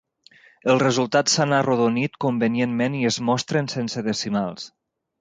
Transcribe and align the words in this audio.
Els 0.73 0.81
resultats 0.83 1.35
s'han 1.37 1.53
arrodonit 1.59 2.19
convenientment 2.27 2.99
i 3.03 3.05
es 3.13 3.23
mostren 3.31 3.73
sense 3.79 4.07
decimals. 4.13 4.71